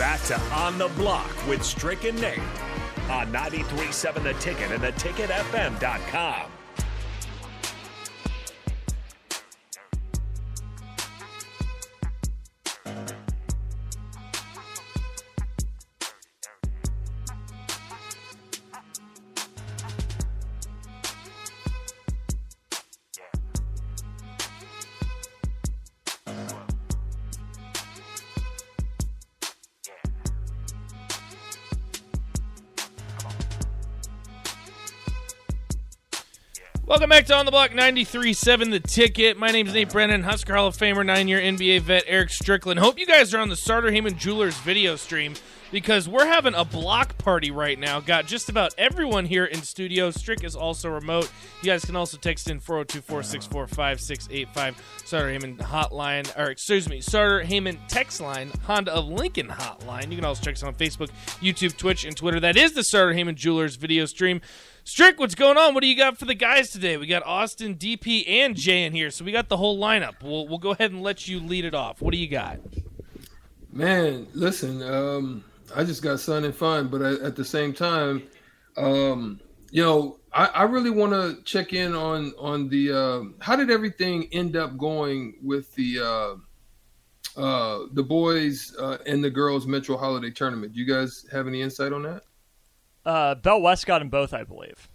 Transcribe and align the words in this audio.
back 0.00 0.22
to 0.22 0.40
On 0.54 0.78
the 0.78 0.88
Block 0.96 1.30
with 1.46 1.62
Strick 1.62 2.04
and 2.04 2.18
Nate 2.18 2.38
on 3.10 3.30
93.7 3.30 4.22
The 4.22 4.32
Ticket 4.40 4.72
and 4.72 4.82
theticketfm.com. 4.82 6.59
Welcome 36.90 37.10
back 37.10 37.26
to 37.26 37.36
On 37.36 37.44
the 37.44 37.52
Block 37.52 37.70
93.7 37.70 38.72
The 38.72 38.80
Ticket. 38.80 39.38
My 39.38 39.52
name 39.52 39.68
is 39.68 39.74
Nate 39.74 39.90
Brennan, 39.90 40.24
Husker 40.24 40.56
Hall 40.56 40.66
of 40.66 40.76
Famer, 40.76 41.06
nine 41.06 41.28
year 41.28 41.38
NBA 41.38 41.82
vet 41.82 42.02
Eric 42.08 42.30
Strickland. 42.30 42.80
Hope 42.80 42.98
you 42.98 43.06
guys 43.06 43.32
are 43.32 43.38
on 43.38 43.48
the 43.48 43.54
Sartor 43.54 43.92
Hamann 43.92 44.18
Jewelers 44.18 44.58
video 44.58 44.96
stream 44.96 45.34
because 45.70 46.08
we're 46.08 46.26
having 46.26 46.54
a 46.54 46.64
block 46.64 47.16
party 47.16 47.52
right 47.52 47.78
now. 47.78 48.00
Got 48.00 48.26
just 48.26 48.48
about 48.48 48.74
everyone 48.76 49.24
here 49.24 49.44
in 49.44 49.62
studio. 49.62 50.10
Strick 50.10 50.42
is 50.42 50.56
also 50.56 50.90
remote. 50.90 51.30
You 51.62 51.70
guys 51.70 51.84
can 51.84 51.94
also 51.94 52.16
text 52.16 52.50
in 52.50 52.58
402 52.58 53.02
464 53.02 53.68
5685. 53.68 55.02
Sartor 55.04 55.30
Hamann 55.30 55.56
hotline, 55.58 56.36
or 56.36 56.50
excuse 56.50 56.88
me, 56.88 57.00
Sartor 57.00 57.42
Hamann 57.42 57.78
text 57.86 58.20
line, 58.20 58.50
Honda 58.64 58.92
of 58.92 59.06
Lincoln 59.06 59.46
hotline. 59.46 60.10
You 60.10 60.16
can 60.16 60.24
also 60.24 60.42
check 60.42 60.54
us 60.54 60.64
on 60.64 60.74
Facebook, 60.74 61.10
YouTube, 61.40 61.76
Twitch, 61.76 62.04
and 62.04 62.16
Twitter. 62.16 62.40
That 62.40 62.56
is 62.56 62.72
the 62.72 62.82
Sartor 62.82 63.12
Hamann 63.12 63.36
Jewelers 63.36 63.76
video 63.76 64.06
stream. 64.06 64.40
Strick, 64.90 65.20
what's 65.20 65.36
going 65.36 65.56
on? 65.56 65.72
What 65.72 65.82
do 65.82 65.86
you 65.86 65.96
got 65.96 66.18
for 66.18 66.24
the 66.24 66.34
guys 66.34 66.72
today? 66.72 66.96
We 66.96 67.06
got 67.06 67.22
Austin, 67.24 67.76
DP, 67.76 68.28
and 68.28 68.56
Jay 68.56 68.82
in 68.82 68.92
here, 68.92 69.12
so 69.12 69.24
we 69.24 69.30
got 69.30 69.48
the 69.48 69.56
whole 69.56 69.78
lineup. 69.78 70.20
We'll, 70.20 70.48
we'll 70.48 70.58
go 70.58 70.72
ahead 70.72 70.90
and 70.90 71.00
let 71.00 71.28
you 71.28 71.38
lead 71.38 71.64
it 71.64 71.76
off. 71.76 72.02
What 72.02 72.10
do 72.10 72.18
you 72.18 72.26
got? 72.26 72.58
Man, 73.72 74.26
listen, 74.34 74.82
um, 74.82 75.44
I 75.76 75.84
just 75.84 76.02
got 76.02 76.18
sun 76.18 76.42
and 76.42 76.52
fun, 76.52 76.88
but 76.88 77.02
I, 77.02 77.12
at 77.24 77.36
the 77.36 77.44
same 77.44 77.72
time, 77.72 78.24
um, 78.76 79.38
you 79.70 79.80
know, 79.80 80.18
I, 80.32 80.46
I 80.46 80.62
really 80.64 80.90
want 80.90 81.12
to 81.12 81.40
check 81.44 81.72
in 81.72 81.94
on 81.94 82.32
on 82.36 82.68
the 82.68 82.92
uh, 82.92 83.22
how 83.38 83.54
did 83.54 83.70
everything 83.70 84.28
end 84.32 84.56
up 84.56 84.76
going 84.76 85.36
with 85.40 85.72
the 85.76 86.00
uh, 86.00 87.40
uh, 87.40 87.86
the 87.92 88.02
boys 88.02 88.74
uh, 88.76 88.98
and 89.06 89.22
the 89.22 89.30
girls 89.30 89.68
Metro 89.68 89.96
Holiday 89.96 90.32
Tournament? 90.32 90.72
Do 90.72 90.80
you 90.80 90.86
guys 90.86 91.26
have 91.30 91.46
any 91.46 91.62
insight 91.62 91.92
on 91.92 92.02
that? 92.02 92.24
Uh, 93.04 93.34
Bell 93.34 93.60
West 93.60 93.86
got 93.86 94.00
them 94.00 94.08
both, 94.08 94.32
I 94.34 94.44
believe. 94.44 94.88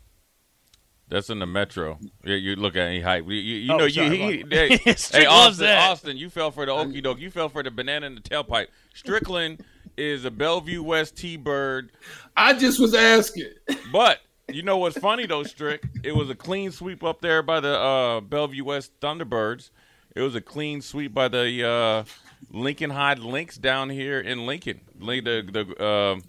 That's 1.07 1.29
in 1.29 1.37
the 1.39 1.45
metro. 1.45 1.99
Yeah, 2.23 2.35
you 2.35 2.55
look 2.55 2.75
at 2.75 2.87
any 2.87 2.99
hype. 3.01 3.25
You, 3.25 3.33
you, 3.35 3.55
you 3.57 3.73
Oh, 3.73 3.77
know, 3.77 3.87
sorry, 3.87 4.17
you, 4.17 4.31
he, 4.37 4.43
what? 4.43 4.53
hey, 4.53 4.77
hey, 5.11 5.25
Austin. 5.25 5.67
Austin, 5.69 6.17
you 6.17 6.29
fell 6.31 6.49
for 6.49 6.65
the 6.65 6.71
okey 6.71 7.01
doke. 7.01 7.19
You 7.19 7.29
fell 7.29 7.47
for 7.47 7.61
the 7.61 7.69
banana 7.69 8.07
in 8.07 8.15
the 8.15 8.21
tailpipe. 8.21 8.67
Strickland 8.95 9.63
is 9.97 10.25
a 10.25 10.31
Bellevue 10.31 10.81
West 10.81 11.15
T-bird, 11.15 11.91
I 12.35 12.53
just 12.53 12.79
was 12.79 12.93
asking. 12.95 13.51
but 13.91 14.19
you 14.51 14.61
know 14.63 14.77
what's 14.77 14.97
funny 14.97 15.25
though, 15.27 15.43
Strick? 15.43 15.83
It 16.03 16.13
was 16.15 16.29
a 16.29 16.35
clean 16.35 16.71
sweep 16.71 17.03
up 17.03 17.21
there 17.21 17.41
by 17.43 17.59
the 17.59 17.79
uh, 17.79 18.21
Bellevue 18.21 18.63
West 18.65 18.91
Thunderbirds. 18.99 19.69
It 20.15 20.21
was 20.21 20.33
a 20.35 20.41
clean 20.41 20.81
sweep 20.81 21.13
by 21.13 21.27
the 21.27 21.67
uh, 21.67 22.03
Lincoln 22.51 22.89
High 22.89 23.13
Lynx 23.13 23.57
down 23.57 23.89
here 23.89 24.19
in 24.19 24.45
Lincoln. 24.45 24.81
The 24.99 25.21
the 25.21 25.83
uh, 25.83 26.19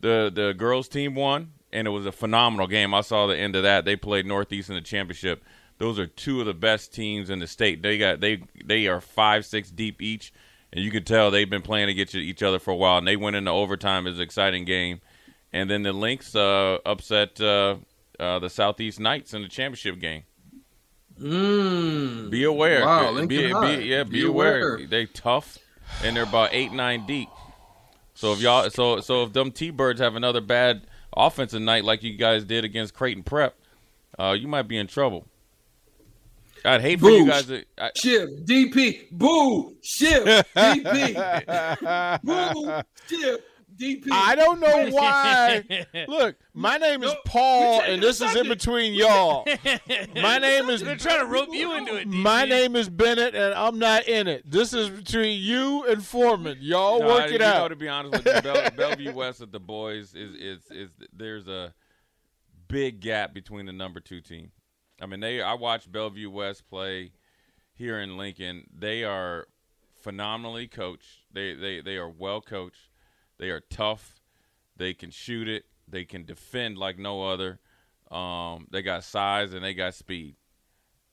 the 0.00 0.30
the 0.34 0.54
girls 0.54 0.88
team 0.88 1.14
won, 1.14 1.52
and 1.72 1.86
it 1.86 1.90
was 1.90 2.06
a 2.06 2.12
phenomenal 2.12 2.66
game. 2.66 2.94
I 2.94 3.00
saw 3.02 3.26
the 3.26 3.36
end 3.36 3.56
of 3.56 3.62
that. 3.62 3.84
They 3.84 3.96
played 3.96 4.26
Northeast 4.26 4.68
in 4.68 4.74
the 4.74 4.80
championship. 4.80 5.42
Those 5.78 5.98
are 5.98 6.06
two 6.06 6.40
of 6.40 6.46
the 6.46 6.54
best 6.54 6.92
teams 6.92 7.30
in 7.30 7.38
the 7.38 7.46
state. 7.46 7.82
They 7.82 7.98
got 7.98 8.20
they 8.20 8.42
they 8.64 8.86
are 8.88 9.00
five 9.00 9.46
six 9.46 9.70
deep 9.70 10.02
each, 10.02 10.32
and 10.72 10.84
you 10.84 10.90
can 10.90 11.04
tell 11.04 11.30
they've 11.30 11.48
been 11.48 11.62
playing 11.62 11.88
against 11.88 12.14
each 12.14 12.42
other 12.42 12.58
for 12.58 12.72
a 12.72 12.76
while. 12.76 12.98
And 12.98 13.06
they 13.06 13.16
went 13.16 13.36
into 13.36 13.50
overtime. 13.50 14.06
It 14.06 14.10
was 14.10 14.18
an 14.18 14.24
exciting 14.24 14.64
game, 14.64 15.00
and 15.52 15.70
then 15.70 15.82
the 15.84 15.92
Lynx 15.92 16.34
uh, 16.34 16.78
upset 16.84 17.40
uh, 17.40 17.76
uh, 18.18 18.38
the 18.40 18.50
Southeast 18.50 18.98
Knights 18.98 19.34
in 19.34 19.42
the 19.42 19.48
championship 19.48 20.00
game. 20.00 20.24
Mm. 21.20 22.30
Be 22.30 22.44
aware. 22.44 22.84
Wow, 22.84 23.14
Be- 23.26 23.26
be- 23.26 23.84
yeah, 23.86 24.04
be, 24.04 24.10
Be 24.20 24.26
aware. 24.26 24.74
aware. 24.76 24.86
They 24.86 25.06
tough, 25.06 25.58
and 26.04 26.16
they're 26.16 26.22
about 26.24 26.50
eight 26.52 26.72
nine 26.72 27.06
deep. 27.06 27.28
So 28.18 28.32
if 28.32 28.40
y'all, 28.40 28.68
so 28.68 28.98
so 28.98 29.22
if 29.22 29.32
them 29.32 29.52
T 29.52 29.70
Birds 29.70 30.00
have 30.00 30.16
another 30.16 30.40
bad 30.40 30.88
offensive 31.16 31.62
night 31.62 31.84
like 31.84 32.02
you 32.02 32.16
guys 32.16 32.42
did 32.42 32.64
against 32.64 32.92
Creighton 32.92 33.22
Prep, 33.22 33.54
uh, 34.18 34.32
you 34.32 34.48
might 34.48 34.62
be 34.62 34.76
in 34.76 34.88
trouble. 34.88 35.24
I'd 36.64 36.80
hate 36.80 36.98
for 36.98 37.10
you 37.10 37.28
guys 37.28 37.46
to. 37.46 37.64
I, 37.78 37.92
Ship, 37.94 38.28
DP, 38.42 39.12
boo, 39.12 39.76
ship, 39.84 40.24
DP, 40.56 42.20
boo, 42.24 42.82
ship, 43.06 43.46
DP. 43.78 44.08
I 44.10 44.34
don't 44.34 44.60
know 44.60 44.88
why. 44.90 45.64
Look, 46.08 46.36
my 46.54 46.76
name 46.78 47.02
is 47.02 47.12
no, 47.12 47.18
Paul, 47.24 47.80
and 47.82 48.02
this 48.02 48.16
is 48.16 48.22
in 48.22 48.28
subject. 48.44 48.48
between 48.48 48.94
y'all. 48.94 49.46
My 50.16 50.38
name 50.38 50.68
is 50.68 50.82
They're 50.82 50.96
trying 50.96 51.20
to 51.20 51.26
rope 51.26 51.48
you 51.52 51.72
into 51.76 51.96
it. 51.96 52.08
my 52.08 52.44
name 52.44 52.74
is 52.76 52.88
Bennett, 52.88 53.34
and 53.34 53.54
I'm 53.54 53.78
not 53.78 54.08
in 54.08 54.26
it. 54.26 54.50
This 54.50 54.72
is 54.74 54.88
between 54.90 55.40
you 55.40 55.84
and 55.86 56.04
Foreman. 56.04 56.58
Y'all 56.60 56.98
no, 57.00 57.06
work 57.06 57.22
I- 57.22 57.26
it 57.26 57.32
you 57.32 57.38
Know, 57.38 57.46
out. 57.46 57.68
to 57.68 57.76
be 57.76 57.88
honest 57.88 58.24
with 58.24 58.34
you, 58.34 58.42
Bell, 58.42 58.70
Bellevue 58.76 59.12
West 59.12 59.40
at 59.40 59.52
the 59.52 59.60
boys 59.60 60.14
is 60.14 60.34
is 60.34 60.70
is 60.70 60.90
there's 61.12 61.46
a 61.48 61.72
big 62.68 63.00
gap 63.00 63.32
between 63.32 63.66
the 63.66 63.72
number 63.72 64.00
two 64.00 64.20
team. 64.20 64.50
I 65.00 65.06
mean, 65.06 65.20
they 65.20 65.40
I 65.40 65.54
watched 65.54 65.90
Bellevue 65.92 66.30
West 66.30 66.68
play 66.68 67.12
here 67.74 68.00
in 68.00 68.16
Lincoln. 68.16 68.64
They 68.76 69.04
are 69.04 69.46
phenomenally 70.02 70.66
coached. 70.66 71.20
They 71.32 71.54
they 71.54 71.80
they 71.80 71.96
are 71.96 72.08
well 72.08 72.40
coached. 72.40 72.87
They 73.38 73.50
are 73.50 73.60
tough. 73.60 74.20
They 74.76 74.94
can 74.94 75.10
shoot 75.10 75.48
it. 75.48 75.64
They 75.86 76.04
can 76.04 76.24
defend 76.24 76.78
like 76.78 76.98
no 76.98 77.24
other. 77.24 77.60
Um, 78.10 78.66
they 78.70 78.82
got 78.82 79.04
size 79.04 79.52
and 79.52 79.64
they 79.64 79.74
got 79.74 79.94
speed, 79.94 80.36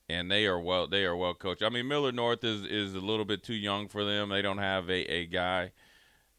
and 0.08 0.30
they 0.30 0.46
are 0.46 0.58
well. 0.58 0.86
They 0.86 1.04
are 1.04 1.16
well 1.16 1.34
coached. 1.34 1.62
I 1.62 1.68
mean, 1.68 1.88
Millard 1.88 2.14
North 2.14 2.44
is 2.44 2.64
is 2.64 2.94
a 2.94 3.00
little 3.00 3.24
bit 3.24 3.42
too 3.42 3.54
young 3.54 3.88
for 3.88 4.04
them. 4.04 4.28
They 4.30 4.42
don't 4.42 4.58
have 4.58 4.88
a 4.88 5.12
a 5.12 5.26
guy. 5.26 5.72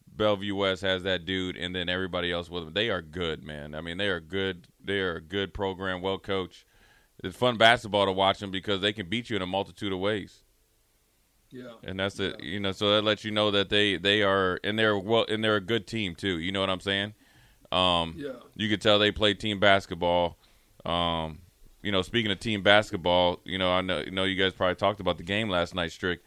Bellevue 0.07 0.55
West 0.55 0.81
has 0.81 1.03
that 1.03 1.25
dude, 1.25 1.57
and 1.57 1.75
then 1.75 1.89
everybody 1.89 2.31
else 2.31 2.49
with 2.49 2.65
them. 2.65 2.73
They 2.73 2.89
are 2.89 3.01
good, 3.01 3.43
man. 3.43 3.75
I 3.75 3.81
mean, 3.81 3.97
they 3.97 4.07
are 4.07 4.19
good. 4.19 4.67
They 4.83 4.99
are 4.99 5.17
a 5.17 5.21
good 5.21 5.53
program, 5.53 6.01
well 6.01 6.17
coached. 6.17 6.65
It's 7.23 7.37
fun 7.37 7.57
basketball 7.57 8.05
to 8.05 8.11
watch 8.11 8.39
them 8.39 8.51
because 8.51 8.81
they 8.81 8.93
can 8.93 9.09
beat 9.09 9.29
you 9.29 9.35
in 9.35 9.41
a 9.41 9.47
multitude 9.47 9.91
of 9.91 9.99
ways, 9.99 10.43
yeah. 11.51 11.73
and 11.83 11.99
that's 11.99 12.15
the 12.15 12.35
you 12.39 12.59
know. 12.59 12.71
So 12.71 12.91
that 12.95 13.03
lets 13.03 13.23
you 13.25 13.31
know 13.31 13.51
that 13.51 13.69
they 13.69 13.97
they 13.97 14.23
are 14.23 14.59
and 14.63 14.77
they're 14.77 14.97
well 14.97 15.25
and 15.27 15.43
they're 15.43 15.55
a 15.55 15.61
good 15.61 15.87
team 15.87 16.15
too. 16.15 16.39
You 16.39 16.51
know 16.51 16.59
what 16.59 16.69
I'm 16.69 16.79
saying? 16.79 17.13
Um, 17.71 18.15
Yeah. 18.17 18.33
you 18.55 18.69
could 18.69 18.81
tell 18.81 18.99
they 18.99 19.11
play 19.11 19.33
team 19.33 19.59
basketball. 19.59 20.37
Um, 20.85 21.39
you 21.81 21.91
know, 21.91 22.01
speaking 22.01 22.31
of 22.31 22.39
team 22.39 22.63
basketball, 22.63 23.39
you 23.43 23.57
know, 23.57 23.71
I 23.71 23.81
know, 23.81 23.99
you 23.99 24.11
know, 24.11 24.23
you 24.23 24.35
guys 24.35 24.53
probably 24.53 24.75
talked 24.75 24.99
about 24.99 25.17
the 25.17 25.23
game 25.23 25.49
last 25.49 25.75
night, 25.75 25.91
Strick. 25.91 26.21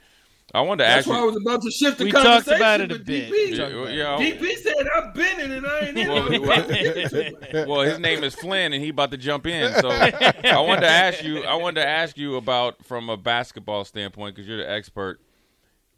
I 0.52 0.62
wanted 0.62 0.84
to 0.84 0.88
That's 0.88 0.98
ask 0.98 1.06
you. 1.06 1.12
why 1.12 1.20
I 1.20 1.24
was 1.24 1.36
about 1.36 1.62
to 1.62 1.70
shift 1.70 1.98
the 1.98 2.04
We 2.04 2.10
talked 2.12 2.48
about 2.48 2.80
it 2.80 2.90
a 2.90 2.98
bit. 2.98 3.30
DP, 3.30 3.56
Yeah, 3.56 3.64
about 3.66 3.92
yeah, 3.92 4.32
DP 4.32 4.56
said 4.56 4.74
I've 4.96 5.14
been 5.14 5.40
in 5.40 5.52
it. 5.52 5.64
I 5.64 5.78
ain't 5.86 5.96
in 5.98 6.08
Well, 6.08 6.26
it. 6.28 7.68
well, 7.68 7.80
his 7.82 7.98
name 8.00 8.24
is 8.24 8.34
Flynn, 8.34 8.72
and 8.72 8.82
he 8.82 8.88
about 8.88 9.12
to 9.12 9.16
jump 9.16 9.46
in. 9.46 9.72
So 9.74 9.90
I 9.90 10.58
wanted 10.60 10.80
to 10.82 10.88
ask 10.88 11.22
you. 11.22 11.44
I 11.44 11.54
wanted 11.54 11.82
to 11.82 11.86
ask 11.88 12.18
you 12.18 12.36
about 12.36 12.84
from 12.84 13.08
a 13.10 13.16
basketball 13.16 13.84
standpoint 13.84 14.34
because 14.34 14.48
you're 14.48 14.58
the 14.58 14.68
expert. 14.68 15.20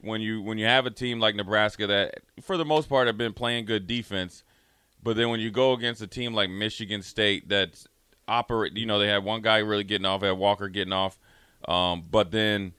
When 0.01 0.21
you 0.21 0.43
when 0.43 0.59
you 0.59 0.67
have 0.67 0.85
a 0.85 0.91
team 0.91 1.21
like 1.21 1.35
Nebraska 1.37 1.87
that, 1.87 2.21
for 2.43 2.57
the 2.57 2.65
most 2.65 2.89
part, 2.89 3.07
have 3.07 3.17
been 3.17 3.33
playing 3.33 3.65
good 3.67 3.87
defense, 3.87 4.43
but 5.03 5.17
then 5.17 5.31
when 5.31 5.39
you 5.41 5.51
go 5.51 5.73
against 5.73 6.03
a 6.03 6.07
team 6.09 6.35
like 6.35 6.51
Michigan 6.51 7.03
State 7.03 7.49
that's 7.49 7.87
operate, 8.27 8.77
you 8.77 8.85
know, 8.85 8.99
they 8.99 9.07
had 9.07 9.25
one 9.25 9.41
guy 9.43 9.59
really 9.59 9.85
getting 9.85 10.05
off, 10.05 10.21
they 10.21 10.27
had 10.27 10.37
Walker 10.39 10.69
getting 10.69 10.93
off, 10.93 11.19
um, 11.69 12.05
but 12.11 12.33
then 12.33 12.73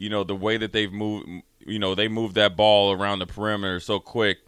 you 0.00 0.08
know 0.10 0.24
the 0.24 0.34
way 0.34 0.56
that 0.56 0.72
they've 0.72 0.92
moved, 0.92 1.28
you 1.60 1.78
know, 1.78 1.94
they 1.94 2.08
moved 2.08 2.34
that 2.34 2.56
ball 2.56 2.90
around 2.92 3.20
the 3.20 3.26
perimeter 3.26 3.78
so 3.78 4.00
quick 4.00 4.38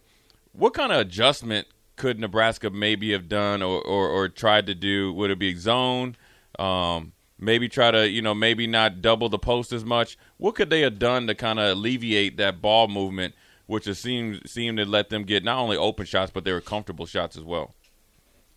what 0.53 0.73
kind 0.73 0.91
of 0.91 0.99
adjustment 0.99 1.67
could 1.95 2.19
Nebraska 2.19 2.69
maybe 2.69 3.11
have 3.11 3.27
done 3.27 3.61
or, 3.61 3.81
or, 3.81 4.07
or 4.07 4.29
tried 4.29 4.67
to 4.67 4.75
do? 4.75 5.11
Would 5.13 5.31
it 5.31 5.39
be 5.39 5.55
zone? 5.55 6.15
Um, 6.57 7.13
maybe 7.39 7.67
try 7.67 7.91
to, 7.91 8.07
you 8.07 8.21
know, 8.21 8.33
maybe 8.33 8.67
not 8.67 9.01
double 9.01 9.29
the 9.29 9.39
post 9.39 9.73
as 9.73 9.83
much. 9.83 10.17
What 10.37 10.55
could 10.55 10.69
they 10.69 10.81
have 10.81 10.99
done 10.99 11.27
to 11.27 11.35
kind 11.35 11.59
of 11.59 11.77
alleviate 11.77 12.37
that 12.37 12.61
ball 12.61 12.87
movement, 12.87 13.35
which 13.65 13.91
seemed 13.95 14.47
seemed 14.47 14.77
to 14.77 14.85
let 14.85 15.09
them 15.09 15.23
get 15.23 15.43
not 15.43 15.59
only 15.59 15.77
open 15.77 16.05
shots 16.05 16.31
but 16.31 16.43
they 16.43 16.51
were 16.51 16.61
comfortable 16.61 17.05
shots 17.05 17.35
as 17.35 17.43
well? 17.43 17.73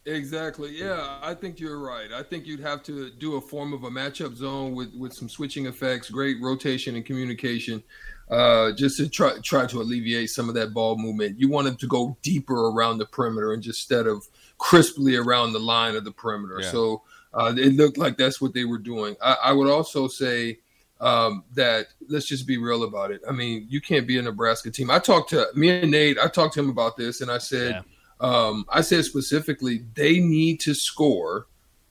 Exactly. 0.06 0.70
Yeah, 0.78 1.18
I 1.20 1.34
think 1.34 1.58
you're 1.58 1.80
right. 1.80 2.12
I 2.12 2.22
think 2.22 2.46
you'd 2.46 2.60
have 2.60 2.82
to 2.84 3.10
do 3.10 3.34
a 3.36 3.40
form 3.40 3.72
of 3.72 3.82
a 3.82 3.90
matchup 3.90 4.36
zone 4.36 4.74
with 4.74 4.94
with 4.94 5.12
some 5.12 5.28
switching 5.28 5.66
effects, 5.66 6.08
great 6.10 6.36
rotation 6.40 6.94
and 6.94 7.04
communication. 7.04 7.82
uh, 8.30 8.72
just 8.72 8.96
to 8.96 9.08
try 9.08 9.38
try 9.42 9.66
to 9.66 9.80
alleviate 9.80 10.30
some 10.30 10.48
of 10.48 10.54
that 10.54 10.74
ball 10.74 10.96
movement. 10.96 11.38
You 11.38 11.48
want 11.48 11.66
them 11.66 11.76
to 11.76 11.86
go 11.86 12.16
deeper 12.22 12.68
around 12.68 12.98
the 12.98 13.06
perimeter 13.06 13.52
and 13.52 13.62
just 13.62 13.80
instead 13.80 14.06
of 14.06 14.26
crisply 14.58 15.16
around 15.16 15.52
the 15.52 15.60
line 15.60 15.94
of 15.94 16.04
the 16.04 16.12
perimeter. 16.12 16.60
Yeah. 16.60 16.70
So 16.70 17.02
uh, 17.34 17.54
it 17.56 17.74
looked 17.74 17.98
like 17.98 18.16
that's 18.16 18.40
what 18.40 18.54
they 18.54 18.64
were 18.64 18.78
doing. 18.78 19.16
I, 19.22 19.36
I 19.44 19.52
would 19.52 19.68
also 19.68 20.08
say 20.08 20.58
um, 21.00 21.44
that 21.54 21.88
let's 22.08 22.26
just 22.26 22.46
be 22.46 22.58
real 22.58 22.82
about 22.82 23.10
it. 23.10 23.20
I 23.28 23.32
mean, 23.32 23.66
you 23.68 23.80
can't 23.80 24.06
be 24.06 24.18
a 24.18 24.22
Nebraska 24.22 24.70
team. 24.70 24.90
I 24.90 24.98
talked 24.98 25.30
to 25.30 25.46
me 25.54 25.68
and 25.68 25.90
Nate. 25.90 26.18
I 26.18 26.28
talked 26.28 26.54
to 26.54 26.60
him 26.60 26.70
about 26.70 26.96
this, 26.96 27.20
and 27.20 27.30
I 27.30 27.38
said, 27.38 27.84
um, 28.20 28.64
I 28.68 28.80
said 28.80 29.04
specifically, 29.04 29.84
they 29.94 30.18
need 30.18 30.60
to 30.60 30.74
score 30.74 31.46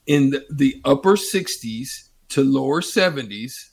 in 0.07 0.31
the, 0.31 0.45
the 0.49 0.81
upper 0.85 1.13
60s 1.15 2.09
to 2.29 2.43
lower 2.43 2.81
70s, 2.81 3.69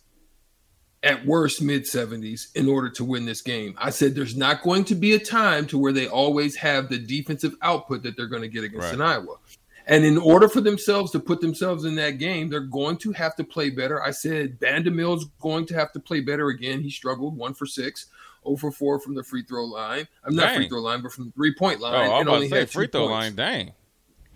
at 1.05 1.27
worst 1.27 1.61
mid 1.61 1.83
70s, 1.83 2.55
in 2.55 2.69
order 2.69 2.89
to 2.91 3.05
win 3.05 3.25
this 3.25 3.43
game. 3.43 3.75
I 3.77 3.91
said 3.91 4.15
there's 4.15 4.37
not 4.37 4.63
going 4.63 4.85
to 4.85 4.95
be 4.95 5.15
a 5.15 5.19
time 5.19 5.67
to 5.67 5.79
where 5.79 5.93
they 5.93 6.07
always 6.07 6.55
have 6.57 6.89
the 6.89 6.99
defensive 6.99 7.57
output 7.61 8.03
that 8.05 8.17
they're 8.17 8.29
going 8.29 8.43
to 8.43 8.49
get 8.49 8.63
against 8.65 8.87
Right. 8.87 8.95
an 8.95 9.03
Iowa. 9.03 9.37
And 9.87 10.05
in 10.05 10.17
order 10.17 10.49
for 10.49 10.61
themselves 10.61 11.11
to 11.11 11.19
put 11.19 11.41
themselves 11.41 11.85
in 11.85 11.97
that 11.97 12.19
game, 12.19 12.49
they're 12.49 12.61
going 12.61 12.99
to 12.99 13.11
have 13.13 13.35
to 13.35 13.43
play 13.43 13.69
better. 13.69 14.01
I 14.01 14.13
said 14.13 14.61
Bandoumel's 14.61 15.25
going 15.41 15.67
to 15.67 15.75
have 15.75 15.93
to 15.95 16.01
play 16.01 16.21
better 16.21 16.49
again. 16.51 16.83
He 16.83 16.91
struggled 16.91 17.37
one 17.37 17.53
for 17.53 17.67
six, 17.67 18.07
0 18.45 18.57
for 18.57 18.71
four 18.71 18.99
from 19.01 19.15
the 19.15 19.23
free 19.23 19.43
throw 19.43 19.65
line. 19.65 20.07
I'm 20.25 20.35
not 20.35 20.55
free 20.55 20.69
throw 20.69 20.81
line, 20.81 21.03
but 21.03 21.13
from 21.13 21.27
the 21.27 21.33
three 21.33 21.55
point 21.55 21.81
line. 21.81 21.95
Oh, 21.95 21.99
line. 21.99 22.05
I 22.05 22.09
was 22.09 22.21
and 22.21 22.29
about 22.29 22.35
only 22.37 22.49
to 22.49 22.55
say 22.55 22.67
free 22.67 22.87
throw 22.87 23.09
points. 23.09 23.13
line. 23.13 23.35
Dang. 23.35 23.73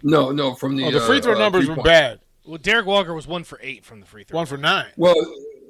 No, 0.02 0.30
no, 0.30 0.54
from 0.54 0.76
the 0.76 0.84
Oh, 0.84 0.90
the 0.90 1.00
free 1.00 1.18
uh, 1.18 1.22
throw 1.22 1.34
uh, 1.34 1.38
numbers 1.38 1.68
were 1.68 1.76
bad. 1.76 2.20
Well, 2.44 2.58
Derrick 2.58 2.86
Walker 2.86 3.12
was 3.14 3.26
one 3.26 3.44
for 3.44 3.58
eight 3.62 3.84
from 3.84 4.00
the 4.00 4.06
free 4.06 4.24
throw. 4.24 4.36
One 4.36 4.46
for 4.46 4.56
nine. 4.56 4.86
Well, 4.96 5.16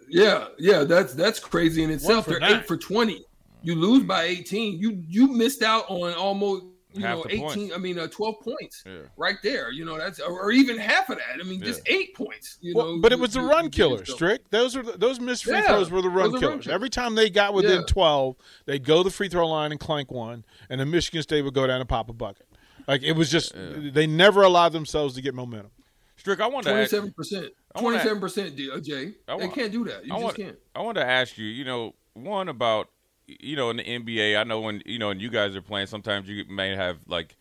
yeah, 0.08 0.48
yeah, 0.58 0.84
that's 0.84 1.14
that's 1.14 1.40
crazy 1.40 1.82
in 1.82 1.90
itself. 1.90 2.26
They're 2.26 2.40
nine. 2.40 2.56
eight 2.56 2.66
for 2.66 2.76
twenty. 2.76 3.24
You 3.62 3.74
lose 3.74 4.04
by 4.04 4.24
eighteen. 4.24 4.78
You 4.78 5.02
you 5.08 5.28
missed 5.28 5.62
out 5.62 5.84
on 5.88 6.12
almost 6.14 6.64
you 6.96 7.02
Half 7.02 7.19
know 7.19 7.25
eighteen. 7.28 7.40
points. 7.69 7.75
I 7.75 7.78
mean, 7.78 7.98
uh, 7.98 8.06
twelve 8.08 8.40
points 8.40 8.82
Yeah. 8.87 9.00
right 9.16 9.37
there. 9.43 9.70
You 9.70 9.84
know 9.84 9.98
that's 9.98 10.20
or, 10.20 10.40
or 10.40 10.50
even 10.52 10.78
half 10.78 11.08
of 11.10 11.19
that. 11.19 11.40
I 11.40 11.43
mean, 11.44 11.62
just 11.62 11.82
eight 11.87 12.14
points. 12.14 12.58
You 12.60 12.75
Well, 12.75 12.96
know, 12.96 13.00
but 13.00 13.12
it 13.12 13.19
was 13.19 13.34
the 13.34 13.40
run 13.43 13.64
you 13.64 13.70
killer, 13.70 13.98
yourself. 13.98 14.16
Strick. 14.16 14.50
Those 14.50 14.76
were 14.76 14.82
the, 14.82 14.93
those 14.93 15.20
missed 15.20 15.44
free 15.44 15.54
Yeah, 15.54 15.66
throws 15.69 15.90
were 15.90 16.02
the 16.02 16.08
run 16.08 16.32
those 16.32 16.43
are 16.43 16.46
run 16.46 16.52
killers. 16.52 16.64
killers. 16.64 16.75
Every 16.75 16.90
time 16.90 17.14
they 17.14 17.31
got 17.31 17.54
within 17.54 17.81
Yeah. 17.81 17.87
twelve, 17.87 18.37
they'd 18.64 18.84
go 18.84 19.02
the 19.02 19.10
free 19.10 19.28
throw 19.28 19.46
line 19.48 19.70
and 19.72 19.81
clank 19.81 20.10
one, 20.10 20.44
and 20.70 20.81
then 20.81 20.90
Michigan 20.90 21.22
State 21.22 21.43
would 21.43 21.54
go 21.54 21.66
down 21.66 21.81
and 21.81 21.88
pop 21.88 22.08
a 22.08 22.12
bucket. 22.12 22.46
Like 22.88 23.02
it 23.02 23.12
was 23.12 23.31
just 23.31 23.52
they 23.56 24.06
never 24.06 24.43
allowed 24.43 24.72
themselves 24.72 25.14
to 25.16 25.22
get 25.22 25.34
momentum. 25.34 25.70
Strick, 26.19 26.40
I 26.40 26.46
want 26.46 26.64
to 26.66 26.70
ask, 26.72 26.90
Twenty-seven 26.90 27.12
percent. 27.12 27.52
Twenty-seven 27.78 28.20
percent, 28.20 28.60
uh, 28.72 28.81
Jay. 28.81 29.12
They 29.38 29.48
can't 29.48 29.70
do 29.70 29.84
that. 29.84 30.04
You 30.06 30.12
I 30.12 30.16
just 30.16 30.25
want, 30.25 30.37
can't. 30.37 30.56
I 30.75 30.81
want 30.81 30.96
to 30.96 31.04
ask 31.04 31.37
you, 31.37 31.46
you 31.46 31.64
know, 31.64 31.94
one 32.14 32.48
about, 32.48 32.88
you 33.26 33.56
know, 33.56 33.70
in 33.70 33.78
the 33.78 33.84
NBA, 33.84 34.38
I 34.38 34.44
know 34.44 34.61
when, 34.61 34.82
you 34.87 34.99
know, 34.99 35.08
when 35.08 35.20
you 35.20 35.31
guys 35.31 35.56
are 35.56 35.62
playing, 35.62 35.88
sometimes 35.88 36.28
you 36.28 36.44
may 36.49 36.75
have 36.76 36.99
like 37.08 37.37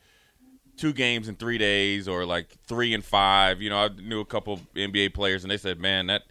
two 0.78 0.94
games 0.94 1.28
in 1.28 1.36
three 1.36 1.58
days 1.58 2.08
or 2.08 2.26
like 2.26 2.50
three 2.66 2.94
and 2.94 3.04
five. 3.04 3.62
You 3.62 3.70
know, 3.70 3.78
I 3.78 3.90
knew 3.90 4.20
a 4.20 4.26
couple 4.26 4.60
NBA 4.76 5.14
players 5.14 5.44
and 5.44 5.52
they 5.52 5.58
said, 5.58 5.80
man, 5.80 6.08
that, 6.08 6.24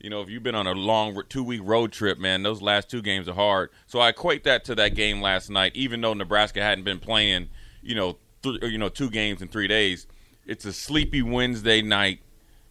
you 0.00 0.10
know, 0.10 0.20
if 0.20 0.30
you've 0.30 0.42
been 0.42 0.54
on 0.54 0.66
a 0.66 0.72
long 0.72 1.20
two 1.28 1.42
week 1.42 1.60
road 1.64 1.92
trip, 1.92 2.18
man, 2.18 2.42
those 2.42 2.62
last 2.62 2.88
two 2.88 3.02
games 3.02 3.28
are 3.28 3.34
hard. 3.34 3.70
So 3.86 3.98
I 3.98 4.10
equate 4.10 4.44
that 4.44 4.64
to 4.66 4.74
that 4.76 4.94
game 4.94 5.20
last 5.20 5.50
night, 5.50 5.72
even 5.74 6.00
though 6.00 6.14
Nebraska 6.14 6.62
hadn't 6.62 6.84
been 6.84 7.00
playing, 7.00 7.48
you 7.82 7.94
know, 7.94 8.16
th- 8.42 8.62
you 8.62 8.78
know, 8.78 8.88
two 8.88 9.10
games 9.10 9.42
in 9.42 9.48
three 9.48 9.68
days. 9.68 10.06
It's 10.46 10.64
a 10.64 10.72
sleepy 10.72 11.22
Wednesday 11.22 11.82
night, 11.82 12.20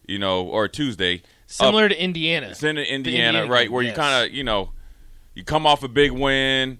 you 0.06 0.18
know, 0.18 0.42
or 0.44 0.68
Tuesday. 0.68 1.22
Similar 1.46 1.88
to 1.88 2.02
Indiana. 2.02 2.48
It's 2.48 2.62
in 2.62 2.78
Indiana, 2.78 2.94
Indiana 3.40 3.46
right? 3.46 3.64
game, 3.64 3.72
Where 3.72 3.82
yes. 3.82 3.90
you 3.90 3.96
kind 3.96 4.24
of, 4.24 4.34
you 4.34 4.44
know, 4.44 4.72
you 5.40 5.44
come 5.44 5.66
off 5.66 5.82
a 5.82 5.88
big 5.88 6.10
win, 6.10 6.78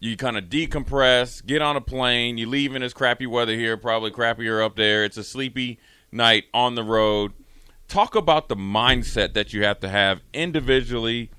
you 0.00 0.16
kind 0.16 0.38
of 0.38 0.44
decompress, 0.44 1.44
get 1.44 1.60
on 1.60 1.76
a 1.76 1.80
plane, 1.82 2.38
you 2.38 2.48
leave 2.48 2.74
in 2.74 2.80
this 2.80 2.94
crappy 2.94 3.26
weather 3.26 3.54
here, 3.54 3.76
probably 3.76 4.10
crappier 4.10 4.64
up 4.64 4.76
there. 4.76 5.04
It's 5.04 5.18
a 5.18 5.22
sleepy 5.22 5.78
night 6.10 6.44
on 6.54 6.74
the 6.74 6.82
road. 6.82 7.34
Talk 7.86 8.14
about 8.14 8.48
the 8.48 8.56
mindset 8.56 9.34
that 9.34 9.52
you 9.52 9.62
have 9.64 9.80
to 9.80 9.90
have 9.90 10.22
individually, 10.32 11.30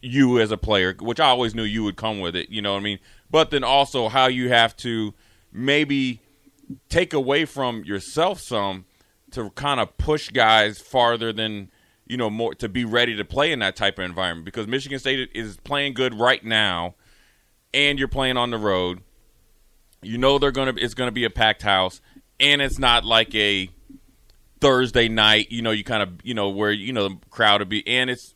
you 0.00 0.40
as 0.40 0.50
a 0.50 0.56
player, 0.56 0.96
which 0.98 1.20
I 1.20 1.26
always 1.26 1.54
knew 1.54 1.62
you 1.62 1.84
would 1.84 1.96
come 1.96 2.20
with 2.20 2.34
it, 2.34 2.48
you 2.48 2.62
know 2.62 2.72
what 2.72 2.80
I 2.80 2.84
mean? 2.84 3.00
But 3.30 3.50
then 3.50 3.62
also 3.62 4.08
how 4.08 4.28
you 4.28 4.48
have 4.48 4.74
to 4.78 5.12
maybe 5.52 6.20
take 6.88 7.12
away 7.12 7.44
from 7.44 7.84
yourself 7.84 8.40
some 8.40 8.86
to 9.32 9.50
kind 9.50 9.78
of 9.78 9.98
push 9.98 10.30
guys 10.30 10.80
farther 10.80 11.34
than 11.34 11.70
you 12.06 12.16
know 12.16 12.30
more 12.30 12.54
to 12.56 12.68
be 12.68 12.84
ready 12.84 13.16
to 13.16 13.24
play 13.24 13.52
in 13.52 13.60
that 13.60 13.76
type 13.76 13.98
of 13.98 14.04
environment 14.04 14.44
because 14.44 14.66
Michigan 14.66 14.98
State 14.98 15.30
is 15.34 15.56
playing 15.58 15.94
good 15.94 16.14
right 16.14 16.44
now 16.44 16.94
and 17.72 17.98
you're 17.98 18.08
playing 18.08 18.36
on 18.36 18.50
the 18.50 18.58
road. 18.58 19.00
You 20.02 20.18
know 20.18 20.38
they're 20.38 20.52
to 20.52 20.74
it's 20.76 20.94
to 20.94 21.10
be 21.10 21.24
a 21.24 21.30
packed 21.30 21.62
house 21.62 22.00
and 22.38 22.60
it's 22.60 22.78
not 22.78 23.04
like 23.04 23.34
a 23.34 23.70
Thursday 24.60 25.08
night 25.08 25.50
you 25.50 25.60
know 25.60 25.70
you 25.70 25.84
kind 25.84 26.02
of 26.02 26.10
you 26.24 26.34
know 26.34 26.48
where 26.48 26.72
you 26.72 26.92
know 26.92 27.08
the 27.08 27.16
crowd 27.30 27.60
would 27.60 27.68
be 27.68 27.86
and 27.86 28.10
it's 28.10 28.34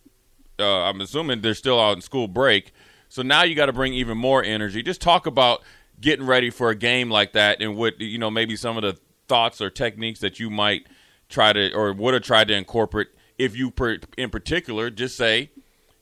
uh, 0.59 0.82
I'm 0.82 1.00
assuming 1.00 1.41
they're 1.41 1.55
still 1.55 1.81
out 1.81 1.97
in 1.97 2.00
school 2.03 2.29
break. 2.29 2.73
So 3.09 3.23
now 3.23 3.43
you 3.43 3.55
got 3.55 3.67
to 3.67 3.73
bring 3.73 3.94
even 3.94 4.19
more 4.19 4.43
energy. 4.43 4.82
Just 4.82 5.00
talk 5.00 5.26
about 5.26 5.62
getting 6.00 6.26
ready 6.26 6.50
for 6.50 6.70
a 6.70 6.75
game 6.75 7.11
like 7.11 7.32
that 7.32 7.61
and 7.61 7.76
what 7.76 8.00
you 8.00 8.19
know 8.19 8.31
maybe 8.31 8.56
some 8.56 8.76
of 8.76 8.82
the 8.82 8.99
thoughts 9.29 9.61
or 9.61 9.70
techniques 9.70 10.20
that 10.20 10.38
you 10.38 10.50
might 10.50 10.87
try 11.29 11.53
to 11.53 11.73
or 11.75 11.93
would 11.93 12.15
have 12.15 12.23
tried 12.23 12.49
to 12.49 12.55
incorporate 12.55 13.09
if 13.38 13.56
you 13.56 13.70
per, 13.70 13.99
in 14.17 14.31
particular 14.31 14.90
just 14.90 15.17
say 15.17 15.50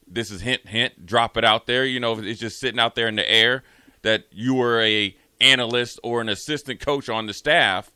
this 0.09 0.31
is 0.31 0.41
hint 0.41 0.67
hint 0.69 1.07
drop 1.07 1.37
it 1.37 1.45
out 1.45 1.67
there 1.67 1.85
you 1.85 2.01
know 2.01 2.19
it's 2.19 2.41
just 2.41 2.59
sitting 2.59 2.81
out 2.81 2.95
there 2.95 3.09
in 3.09 3.17
the 3.17 3.31
air 3.31 3.63
that 4.03 4.25
you 4.31 4.55
were 4.55 4.81
a 4.81 5.17
analyst 5.41 6.01
or 6.03 6.21
an 6.21 6.29
assistant 6.29 6.81
coach 6.81 7.09
on 7.09 7.27
the 7.27 7.35
staff 7.35 7.93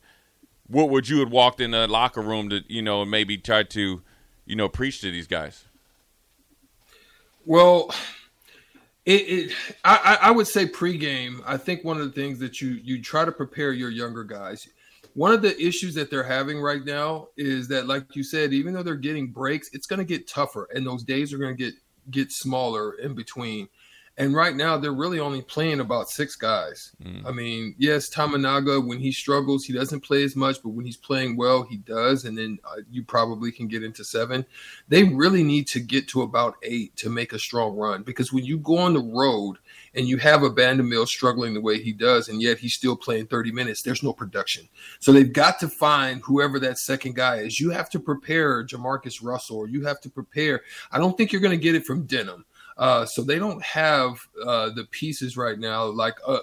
what 0.67 0.89
would 0.89 1.09
you 1.09 1.19
have 1.19 1.31
walked 1.31 1.59
in 1.59 1.71
the 1.71 1.87
locker 1.87 2.21
room 2.21 2.49
to 2.49 2.61
you 2.67 2.81
know 2.81 3.01
and 3.01 3.11
maybe 3.11 3.37
try 3.37 3.63
to 3.63 4.01
you 4.45 4.55
know 4.55 4.69
preach 4.69 5.01
to 5.01 5.11
these 5.11 5.27
guys 5.27 5.65
Well, 7.45 7.91
it, 9.05 9.11
it 9.11 9.55
I, 9.83 10.17
I 10.21 10.27
I 10.27 10.31
would 10.31 10.47
say 10.47 10.65
pregame. 10.65 11.41
I 11.45 11.57
think 11.57 11.83
one 11.83 11.99
of 11.99 12.05
the 12.05 12.11
things 12.11 12.39
that 12.39 12.61
you 12.61 12.69
you 12.83 13.01
try 13.01 13.25
to 13.25 13.31
prepare 13.31 13.71
your 13.71 13.89
younger 13.89 14.23
guys. 14.23 14.67
One 15.13 15.33
of 15.33 15.41
the 15.41 15.59
issues 15.61 15.95
that 15.95 16.09
they're 16.09 16.23
having 16.23 16.61
right 16.61 16.83
now 16.83 17.27
is 17.35 17.67
that, 17.67 17.87
like 17.87 18.15
you 18.15 18.23
said, 18.23 18.53
even 18.53 18.73
though 18.73 18.83
they're 18.83 18.95
getting 18.95 19.31
breaks, 19.31 19.69
it's 19.73 19.87
going 19.87 19.99
to 19.99 20.05
get 20.05 20.27
tougher, 20.27 20.69
and 20.73 20.85
those 20.85 21.03
days 21.03 21.33
are 21.33 21.37
going 21.37 21.55
to 21.55 21.63
get 21.63 21.73
get 22.09 22.31
smaller 22.31 22.93
in 22.93 23.13
between. 23.13 23.67
And 24.21 24.35
right 24.35 24.55
now, 24.55 24.77
they're 24.77 24.93
really 24.93 25.19
only 25.19 25.41
playing 25.41 25.79
about 25.79 26.09
six 26.09 26.35
guys. 26.35 26.91
I 27.25 27.31
mean, 27.31 27.73
yes, 27.79 28.07
Tominaga, 28.07 28.85
when 28.85 28.99
he 28.99 29.11
struggles, 29.11 29.65
he 29.65 29.73
doesn't 29.73 30.01
play 30.01 30.23
as 30.23 30.35
much, 30.35 30.61
but 30.61 30.69
when 30.69 30.85
he's 30.85 30.95
playing 30.95 31.37
well, 31.37 31.63
he 31.63 31.77
does. 31.77 32.25
And 32.25 32.37
then 32.37 32.59
uh, 32.63 32.81
you 32.91 33.03
probably 33.03 33.51
can 33.51 33.67
get 33.67 33.83
into 33.83 34.03
seven. 34.03 34.45
They 34.87 35.05
really 35.05 35.43
need 35.43 35.65
to 35.69 35.79
get 35.79 36.07
to 36.09 36.21
about 36.21 36.57
eight 36.61 36.95
to 36.97 37.09
make 37.09 37.33
a 37.33 37.39
strong 37.39 37.75
run 37.75 38.03
because 38.03 38.31
when 38.31 38.45
you 38.45 38.59
go 38.59 38.77
on 38.77 38.93
the 38.93 38.99
road 38.99 39.57
and 39.95 40.07
you 40.07 40.17
have 40.17 40.43
a 40.43 40.51
Bandoumel 40.51 41.07
struggling 41.07 41.55
the 41.55 41.61
way 41.61 41.81
he 41.81 41.91
does, 41.91 42.29
and 42.29 42.43
yet 42.43 42.59
he's 42.59 42.75
still 42.75 42.95
playing 42.95 43.25
30 43.25 43.51
minutes, 43.51 43.81
there's 43.81 44.03
no 44.03 44.13
production. 44.13 44.69
So 44.99 45.11
they've 45.11 45.33
got 45.33 45.59
to 45.61 45.67
find 45.67 46.21
whoever 46.23 46.59
that 46.59 46.77
second 46.77 47.15
guy 47.15 47.37
is. 47.37 47.59
You 47.59 47.71
have 47.71 47.89
to 47.89 47.99
prepare 47.99 48.63
Jamarcus 48.63 49.23
Russell, 49.23 49.57
or 49.57 49.67
you 49.67 49.83
have 49.85 49.99
to 50.01 50.11
prepare. 50.11 50.61
I 50.91 50.99
don't 50.99 51.17
think 51.17 51.31
you're 51.31 51.41
going 51.41 51.57
to 51.57 51.63
get 51.63 51.73
it 51.73 51.87
from 51.87 52.05
Denim. 52.05 52.45
Uh, 52.77 53.05
so 53.05 53.21
they 53.21 53.37
don't 53.37 53.61
have 53.63 54.19
uh, 54.45 54.69
the 54.71 54.85
pieces 54.91 55.37
right 55.37 55.59
now. 55.59 55.85
Like, 55.85 56.15
uh, 56.25 56.39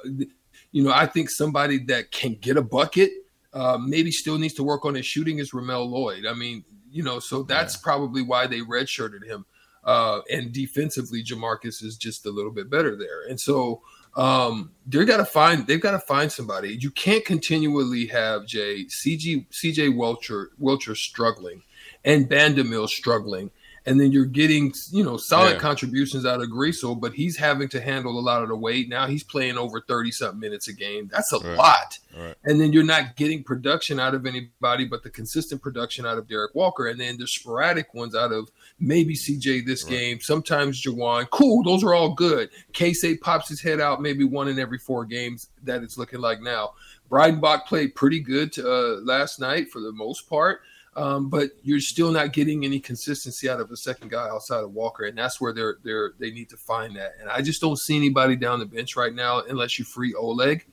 you 0.72 0.84
know, 0.84 0.92
I 0.92 1.06
think 1.06 1.30
somebody 1.30 1.78
that 1.84 2.10
can 2.10 2.34
get 2.34 2.56
a 2.56 2.62
bucket 2.62 3.10
uh, 3.52 3.78
maybe 3.78 4.10
still 4.10 4.38
needs 4.38 4.54
to 4.54 4.62
work 4.62 4.84
on 4.84 4.94
his 4.94 5.06
shooting 5.06 5.38
is 5.38 5.54
Ramel 5.54 5.88
Lloyd. 5.88 6.26
I 6.26 6.34
mean, 6.34 6.64
you 6.90 7.02
know, 7.02 7.18
so 7.18 7.42
that's 7.42 7.76
probably 7.76 8.22
why 8.22 8.46
they 8.46 8.60
redshirted 8.60 9.24
him. 9.24 9.44
Uh, 9.84 10.20
and 10.30 10.52
defensively, 10.52 11.24
Jamarques 11.24 11.82
is 11.82 11.96
just 11.96 12.26
a 12.26 12.30
little 12.30 12.50
bit 12.50 12.68
better 12.68 12.94
there. 12.96 13.22
And 13.28 13.40
so 13.40 13.82
um, 14.16 14.72
they 14.86 15.04
got 15.04 15.18
to 15.18 15.24
find 15.24 15.66
they've 15.66 15.80
got 15.80 15.92
to 15.92 15.98
find 16.00 16.30
somebody. 16.30 16.76
You 16.76 16.90
can't 16.90 17.24
continually 17.24 18.06
have 18.06 18.46
Jay 18.46 18.84
CG 18.86 19.46
CJ 19.50 19.96
Wilcher 19.96 20.46
Wilcher 20.60 20.96
struggling 20.96 21.62
and 22.04 22.28
Bandoumel 22.28 22.88
struggling. 22.88 23.50
And 23.88 24.00
then 24.00 24.12
you're 24.12 24.26
getting, 24.26 24.72
you 24.90 25.02
know, 25.02 25.16
solid 25.16 25.52
Yeah. 25.54 25.58
contributions 25.58 26.26
out 26.26 26.40
of 26.42 26.48
Griesel, 26.48 27.00
but 27.00 27.14
he's 27.14 27.36
having 27.36 27.68
to 27.70 27.80
handle 27.80 28.18
a 28.18 28.20
lot 28.20 28.42
of 28.42 28.48
the 28.48 28.56
weight. 28.56 28.88
Now 28.88 29.06
he's 29.06 29.24
playing 29.24 29.56
over 29.56 29.80
30 29.80 30.10
something 30.12 30.38
minutes 30.38 30.68
a 30.68 30.72
game. 30.72 31.08
That's 31.12 31.32
a 31.32 31.38
Right. 31.38 31.56
lot. 31.56 31.98
Right. 32.16 32.34
And 32.44 32.60
then 32.60 32.72
you're 32.72 32.82
not 32.84 33.16
getting 33.16 33.42
production 33.44 33.98
out 33.98 34.14
of 34.14 34.26
anybody 34.26 34.84
but 34.84 35.02
the 35.02 35.10
consistent 35.10 35.62
production 35.62 36.04
out 36.04 36.18
of 36.18 36.28
Derrick 36.28 36.54
Walker. 36.54 36.86
And 36.86 37.00
then 37.00 37.16
the 37.18 37.26
sporadic 37.26 37.94
ones 37.94 38.14
out 38.14 38.32
of 38.32 38.50
maybe 38.78 39.14
CJ 39.14 39.60
this 39.60 39.84
game, 39.84 40.20
sometimes 40.20 40.82
Juwan. 40.82 41.28
Cool, 41.30 41.62
those 41.62 41.82
are 41.82 41.94
all 41.94 42.14
good. 42.14 42.50
K 42.72 42.94
pops 43.20 43.48
his 43.48 43.60
head 43.60 43.80
out 43.80 44.02
maybe 44.02 44.24
one 44.24 44.48
in 44.48 44.58
every 44.58 44.78
four 44.78 45.04
games 45.04 45.48
that 45.64 45.82
it's 45.82 45.96
looking 45.96 46.20
like 46.20 46.40
now. 46.42 46.72
Breidenbach 47.10 47.64
played 47.66 47.94
pretty 47.94 48.20
good 48.20 48.58
uh, 48.58 48.96
last 49.00 49.40
night 49.40 49.70
for 49.70 49.80
the 49.80 49.92
most 49.92 50.28
part. 50.28 50.60
Um, 50.98 51.28
but 51.28 51.50
you're 51.62 51.78
still 51.78 52.10
not 52.10 52.32
getting 52.32 52.64
any 52.64 52.80
consistency 52.80 53.48
out 53.48 53.60
of 53.60 53.68
the 53.68 53.76
second 53.76 54.10
guy 54.10 54.28
outside 54.28 54.64
of 54.64 54.72
Walker, 54.72 55.04
and 55.04 55.16
that's 55.16 55.40
where 55.40 55.52
they're 55.52 55.76
they're 55.84 56.14
they 56.18 56.32
need 56.32 56.50
to 56.50 56.56
find 56.56 56.96
that. 56.96 57.12
And 57.20 57.30
I 57.30 57.40
just 57.40 57.60
don't 57.60 57.78
see 57.78 57.96
anybody 57.96 58.34
down 58.34 58.58
the 58.58 58.66
bench 58.66 58.96
right 58.96 59.14
now 59.14 59.40
unless 59.48 59.78
you 59.78 59.84
free 59.84 60.12
Oleg. 60.14 60.66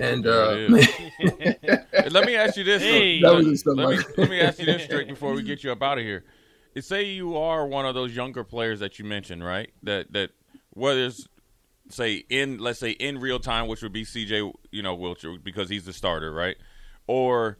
And 0.00 0.26
uh, 0.26 0.66
let 2.10 2.26
me 2.26 2.34
ask 2.34 2.56
you 2.56 2.64
this: 2.64 2.82
Hey. 2.82 3.20
let, 3.20 3.44
let 3.66 3.88
me, 3.88 4.04
let 4.16 4.28
me 4.28 4.40
ask 4.40 4.58
you 4.58 4.66
this, 4.66 4.84
Drake, 4.90 5.06
before 5.06 5.32
we 5.32 5.44
get 5.44 5.62
you 5.62 5.70
up 5.70 5.80
out 5.80 5.98
of 5.98 6.04
here. 6.04 6.24
Say 6.80 7.04
you 7.06 7.36
are 7.36 7.66
one 7.66 7.86
of 7.86 7.94
those 7.94 8.14
younger 8.14 8.42
players 8.42 8.80
that 8.80 8.98
you 8.98 9.04
mentioned, 9.04 9.44
right? 9.44 9.70
That 9.84 10.12
that 10.12 10.30
whether 10.70 11.04
it's 11.04 11.28
say 11.88 12.24
in 12.28 12.58
let's 12.58 12.80
say 12.80 12.90
in 12.90 13.18
real 13.18 13.38
time, 13.38 13.68
which 13.68 13.82
would 13.82 13.92
be 13.92 14.04
CJ, 14.04 14.52
you 14.72 14.82
know, 14.82 14.96
Wilcher 14.96 15.42
because 15.42 15.68
he's 15.68 15.84
the 15.84 15.92
starter, 15.92 16.32
right? 16.32 16.56
Or 17.06 17.58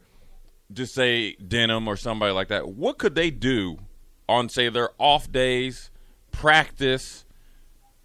just 0.71 0.93
say 0.93 1.33
Denim 1.35 1.87
or 1.87 1.97
somebody 1.97 2.33
like 2.33 2.49
that. 2.49 2.69
What 2.69 2.97
could 2.97 3.15
they 3.15 3.31
do 3.31 3.79
on 4.27 4.49
say 4.49 4.69
their 4.69 4.91
off 4.97 5.31
days, 5.31 5.89
practice, 6.31 7.25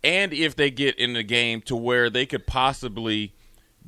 and 0.03 0.33
if 0.33 0.57
they 0.57 0.71
get 0.71 0.99
in 0.99 1.15
the 1.15 1.23
game 1.23 1.61
to 1.63 1.77
where 1.77 2.11
they 2.11 2.27
could 2.27 2.47
possibly 2.47 3.35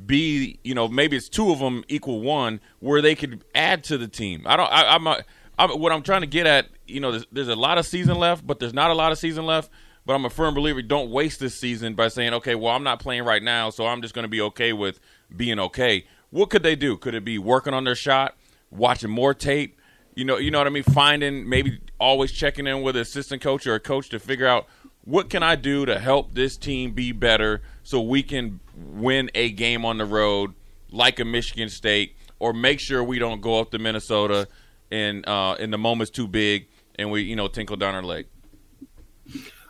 be, 0.04 0.58
you 0.62 0.74
know, 0.74 0.88
maybe 0.88 1.16
it's 1.16 1.28
two 1.28 1.50
of 1.50 1.58
them 1.58 1.84
equal 1.88 2.20
one, 2.20 2.60
where 2.80 3.00
they 3.00 3.14
could 3.14 3.44
add 3.54 3.84
to 3.84 3.98
the 3.98 4.08
team. 4.08 4.42
I 4.46 4.56
don't. 4.56 4.70
I, 4.70 4.94
I'm, 4.94 5.06
a, 5.06 5.22
I'm. 5.58 5.70
What 5.80 5.92
I'm 5.92 6.02
trying 6.02 6.20
to 6.20 6.26
get 6.26 6.46
at, 6.46 6.68
you 6.86 7.00
know, 7.00 7.12
there's, 7.12 7.26
there's 7.32 7.48
a 7.48 7.56
lot 7.56 7.78
of 7.78 7.86
season 7.86 8.18
left, 8.18 8.46
but 8.46 8.58
there's 8.58 8.74
not 8.74 8.90
a 8.90 8.94
lot 8.94 9.12
of 9.12 9.18
season 9.18 9.46
left. 9.46 9.70
But 10.04 10.14
I'm 10.14 10.24
a 10.24 10.30
firm 10.30 10.54
believer. 10.54 10.82
Don't 10.82 11.10
waste 11.10 11.40
this 11.40 11.58
season 11.58 11.94
by 11.94 12.08
saying, 12.08 12.32
okay, 12.34 12.54
well, 12.54 12.72
I'm 12.72 12.84
not 12.84 13.00
playing 13.00 13.24
right 13.24 13.42
now, 13.42 13.70
so 13.70 13.86
I'm 13.86 14.02
just 14.02 14.14
going 14.14 14.22
to 14.22 14.28
be 14.28 14.40
okay 14.40 14.72
with 14.72 15.00
being 15.34 15.58
okay. 15.58 16.06
What 16.30 16.48
could 16.48 16.62
they 16.62 16.76
do? 16.76 16.96
Could 16.96 17.14
it 17.14 17.24
be 17.24 17.38
working 17.38 17.74
on 17.74 17.82
their 17.82 17.96
shot, 17.96 18.36
watching 18.76 19.10
more 19.10 19.34
tape? 19.34 19.78
You 20.14 20.24
know, 20.24 20.38
you 20.38 20.50
know 20.50 20.58
what 20.58 20.66
I 20.66 20.70
mean. 20.70 20.82
Finding 20.82 21.48
maybe 21.48 21.80
always 21.98 22.32
checking 22.32 22.66
in 22.66 22.82
with 22.82 22.96
an 22.96 23.02
assistant 23.02 23.42
coach 23.42 23.66
or 23.66 23.74
a 23.74 23.80
coach 23.80 24.08
to 24.10 24.18
figure 24.18 24.46
out 24.46 24.66
what 25.04 25.30
can 25.30 25.42
I 25.42 25.56
do 25.56 25.86
to 25.86 25.98
help 25.98 26.34
this 26.34 26.56
team 26.56 26.92
be 26.92 27.12
better 27.12 27.62
so 27.82 28.00
we 28.00 28.22
can 28.22 28.60
win 28.76 29.30
a 29.34 29.50
game 29.50 29.84
on 29.84 29.98
the 29.98 30.04
road 30.04 30.54
like 30.90 31.20
a 31.20 31.24
Michigan 31.24 31.68
State, 31.68 32.16
or 32.38 32.52
make 32.52 32.80
sure 32.80 33.02
we 33.02 33.18
don't 33.18 33.40
go 33.40 33.60
up 33.60 33.70
to 33.72 33.78
Minnesota 33.78 34.48
and 34.90 35.26
uh, 35.28 35.56
and 35.58 35.72
the 35.72 35.78
moment's 35.78 36.10
too 36.10 36.28
big 36.28 36.68
and 36.96 37.10
we 37.10 37.22
you 37.22 37.36
know 37.36 37.48
tinkle 37.48 37.76
down 37.76 37.94
our 37.94 38.02
leg. 38.02 38.26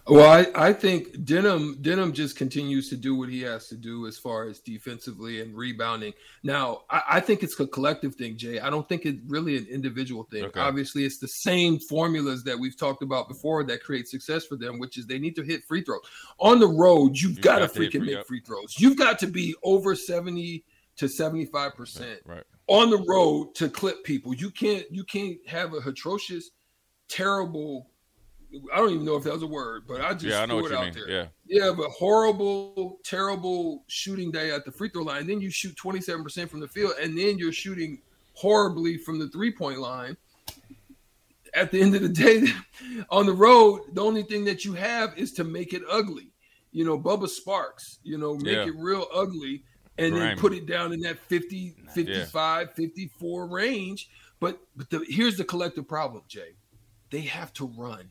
Well, 0.08 0.30
I, 0.30 0.68
I 0.68 0.72
think 0.72 1.24
Denim 1.24 1.78
Denim 1.82 2.12
just 2.12 2.36
continues 2.36 2.88
to 2.90 2.96
do 2.96 3.16
what 3.16 3.28
he 3.28 3.40
has 3.42 3.66
to 3.68 3.76
do 3.76 4.06
as 4.06 4.16
far 4.16 4.48
as 4.48 4.60
defensively 4.60 5.40
and 5.40 5.56
rebounding. 5.56 6.12
Now, 6.44 6.82
I, 6.88 7.02
I 7.08 7.20
think 7.20 7.42
it's 7.42 7.58
a 7.58 7.66
collective 7.66 8.14
thing, 8.14 8.36
Jay. 8.36 8.60
I 8.60 8.70
don't 8.70 8.88
think 8.88 9.04
it's 9.04 9.20
really 9.26 9.56
an 9.56 9.66
individual 9.68 10.22
thing. 10.30 10.44
Okay. 10.44 10.60
Obviously, 10.60 11.04
it's 11.04 11.18
the 11.18 11.26
same 11.26 11.80
formulas 11.80 12.44
that 12.44 12.56
we've 12.56 12.76
talked 12.76 13.02
about 13.02 13.28
before 13.28 13.64
that 13.64 13.82
create 13.82 14.06
success 14.06 14.46
for 14.46 14.54
them, 14.56 14.78
which 14.78 14.96
is 14.96 15.06
they 15.08 15.18
need 15.18 15.34
to 15.34 15.42
hit 15.42 15.64
free 15.64 15.82
throws. 15.82 16.02
On 16.38 16.60
the 16.60 16.68
road, 16.68 17.16
you've 17.18 17.38
You 17.38 17.42
got 17.42 17.56
to 17.58 17.66
got 17.66 17.74
to 17.74 17.80
freaking 17.80 17.98
free- 18.04 18.14
make 18.14 18.26
free 18.26 18.40
throws. 18.40 18.76
You've 18.78 18.96
got 18.96 19.18
to 19.18 19.26
be 19.26 19.56
over 19.64 19.96
70 19.96 20.64
to 20.98 21.06
75% 21.06 22.18
Right. 22.24 22.44
on 22.68 22.90
the 22.90 23.04
road 23.08 23.54
to 23.56 23.68
clip 23.68 24.04
people. 24.04 24.34
You 24.34 24.50
can't 24.50 24.84
you 24.90 25.02
can't 25.02 25.36
have 25.48 25.74
a 25.74 25.78
atrocious, 25.78 26.50
terrible. 27.08 27.90
I 28.72 28.76
don't 28.76 28.90
even 28.90 29.04
know 29.04 29.16
if 29.16 29.24
that 29.24 29.32
was 29.34 29.42
a 29.42 29.46
word, 29.46 29.84
but 29.86 30.00
I 30.00 30.12
just 30.12 30.24
Yeah, 30.26 30.40
I 30.40 30.46
know 30.46 30.60
threw 30.60 30.62
what 30.62 30.72
it 30.72 30.74
you 30.74 30.78
out 30.78 30.84
mean. 30.84 30.94
there. 31.06 31.10
Yeah. 31.10 31.26
Yeah, 31.66 31.72
but 31.76 31.90
horrible, 31.90 32.98
terrible 33.04 33.84
shooting 33.88 34.30
day 34.30 34.50
at 34.50 34.64
the 34.64 34.72
free 34.72 34.88
throw 34.88 35.02
line. 35.02 35.26
Then 35.26 35.40
you 35.40 35.50
shoot 35.50 35.74
27% 35.76 36.48
from 36.48 36.60
the 36.60 36.68
field, 36.68 36.92
and 37.00 37.16
then 37.18 37.38
you're 37.38 37.52
shooting 37.52 38.00
horribly 38.34 38.98
from 38.98 39.18
the 39.18 39.28
three 39.28 39.52
point 39.52 39.78
line. 39.78 40.16
At 41.54 41.70
the 41.70 41.80
end 41.80 41.94
of 41.94 42.02
the 42.02 42.08
day, 42.08 42.44
on 43.10 43.26
the 43.26 43.32
road, 43.32 43.82
the 43.94 44.02
only 44.02 44.22
thing 44.22 44.44
that 44.44 44.64
you 44.64 44.74
have 44.74 45.16
is 45.18 45.32
to 45.34 45.44
make 45.44 45.72
it 45.72 45.82
ugly. 45.90 46.30
You 46.72 46.84
know, 46.84 46.98
Bubba 46.98 47.28
Sparks, 47.28 47.98
you 48.02 48.18
know, 48.18 48.34
make 48.34 48.54
Yeah. 48.56 48.66
it 48.66 48.74
real 48.76 49.06
ugly 49.14 49.62
and 49.98 50.14
then 50.14 50.36
put 50.36 50.52
it 50.52 50.66
down 50.66 50.92
in 50.92 51.00
that 51.00 51.18
50, 51.18 51.74
55, 51.94 52.74
54 52.74 53.46
range. 53.46 54.10
But, 54.40 54.60
but 54.76 54.90
the, 54.90 55.02
here's 55.08 55.38
the 55.38 55.44
collective 55.44 55.88
problem, 55.88 56.22
Jay. 56.28 56.56
They 57.10 57.22
have 57.22 57.52
to 57.54 57.66
run. 57.66 58.10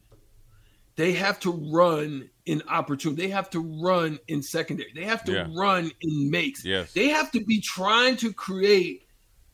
They 0.96 1.14
have 1.14 1.40
to 1.42 1.52
run 1.74 2.30
in 2.46 2.62
opportunity. 2.70 3.24
They 3.24 3.30
have 3.30 3.50
to 3.50 3.60
run 3.84 4.20
in 4.28 4.42
secondary. 4.42 4.92
They 4.96 5.04
have 5.04 5.24
to 5.26 5.32
Yeah. 5.34 5.48
run 5.56 5.92
in 6.02 6.30
makes. 6.32 6.64
Yes. 6.64 6.94
They 6.94 7.10
have 7.10 7.32
to 7.32 7.44
be 7.44 7.60
trying 7.62 8.18
to 8.18 8.32
create 8.34 9.02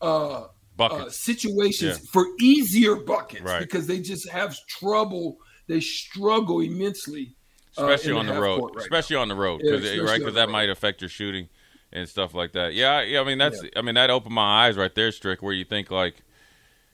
uh, 0.02 0.48
uh, 0.80 1.10
situations 1.10 2.00
Yeah. 2.00 2.06
for 2.12 2.26
easier 2.40 2.96
buckets 2.96 3.44
Right. 3.44 3.60
because 3.60 3.86
they 3.86 4.00
just 4.00 4.28
have 4.30 4.58
trouble. 4.68 5.38
They 5.68 5.80
struggle 5.80 6.60
immensely, 6.62 7.36
uh, 7.78 7.86
especially 7.86 8.12
in 8.14 8.18
on 8.18 8.26
the 8.26 8.42
road, 8.42 8.72
right 8.76 8.84
especially 8.84 9.16
on 9.18 9.28
the 9.28 9.36
road, 9.36 9.62
Yeah, 9.64 9.74
it- 9.76 10.02
right? 10.02 10.18
Because 10.18 10.34
that 10.34 10.48
road. 10.48 10.52
might 10.54 10.70
affect 10.72 11.02
your 11.02 11.10
shooting 11.10 11.50
and 11.92 12.10
stuff 12.10 12.34
like 12.34 12.54
that. 12.54 12.74
Yeah, 12.74 13.02
yeah. 13.04 13.22
I 13.22 13.24
mean, 13.24 13.38
that's. 13.38 13.62
I 13.76 13.82
mean, 13.84 13.94
that 13.94 14.10
opened 14.10 14.34
my 14.34 14.66
eyes 14.66 14.76
right 14.76 14.94
there, 14.96 15.12
Strick. 15.12 15.44
Where 15.44 15.54
you 15.54 15.66
think 15.66 15.92
like 15.92 16.16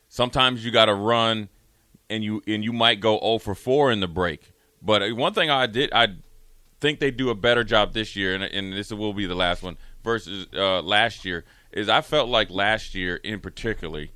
sometimes 0.09 0.65
you 0.65 0.71
got 0.71 0.85
to 0.85 0.93
run, 0.93 1.47
and 2.09 2.23
you 2.23 2.41
and 2.47 2.63
you 2.63 2.73
might 2.73 2.99
go 2.99 3.19
0 3.19 3.39
for 3.39 3.55
4 3.55 3.91
in 3.91 3.99
the 3.99 4.07
break. 4.07 4.51
But 4.81 5.03
uh, 5.03 5.15
one 5.15 5.33
thing 5.33 5.49
I 5.49 5.67
did, 5.67 5.91
I 5.93 6.15
think 6.79 6.99
they 6.99 7.11
do 7.11 7.29
a 7.29 7.35
better 7.35 7.63
job 7.63 7.93
this 7.93 8.15
year, 8.15 8.35
and, 8.35 8.43
and 8.43 8.73
this 8.73 8.91
will 8.91 9.13
be 9.13 9.25
the 9.25 9.35
last 9.35 9.63
one 9.63 9.77
versus 10.03 10.47
uh, 10.53 10.81
last 10.81 11.25
year. 11.25 11.45
Is 11.71 11.89
I 11.89 12.01
felt 12.01 12.29
like 12.29 12.49
last 12.49 12.95
year 12.95 13.17
in 13.17 13.39
particularly, 13.39 14.11